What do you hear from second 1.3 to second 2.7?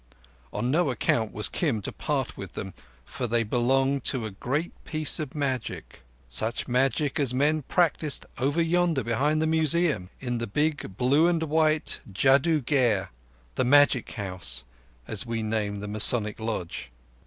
was Kim to part with